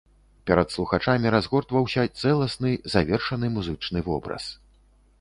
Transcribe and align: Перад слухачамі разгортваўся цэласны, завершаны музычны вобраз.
Перад 0.51 0.71
слухачамі 0.75 1.33
разгортваўся 1.35 2.07
цэласны, 2.21 2.75
завершаны 2.97 3.55
музычны 3.59 3.99
вобраз. 4.13 4.53